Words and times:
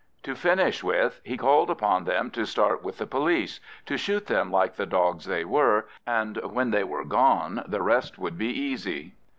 To 0.23 0.33
finish 0.33 0.83
with 0.83 1.21
he 1.23 1.37
called 1.37 1.69
upon 1.69 2.05
them 2.05 2.31
to 2.31 2.43
start 2.47 2.83
with 2.83 2.97
the 2.97 3.05
police, 3.05 3.59
to 3.85 3.97
shoot 3.99 4.25
them 4.25 4.49
like 4.51 4.75
the 4.75 4.87
dogs 4.87 5.25
they 5.25 5.45
were, 5.45 5.87
and 6.07 6.37
when 6.37 6.71
they 6.71 6.83
were 6.83 7.05
gone 7.05 7.61
the 7.67 7.83
rest 7.83 8.17
would 8.17 8.35
be 8.35 8.47
easy. 8.49 9.13